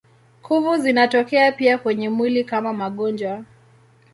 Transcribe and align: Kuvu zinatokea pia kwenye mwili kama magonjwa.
Kuvu 0.41 0.77
zinatokea 0.77 1.51
pia 1.51 1.77
kwenye 1.77 2.09
mwili 2.09 2.43
kama 2.43 2.73
magonjwa. 2.73 3.43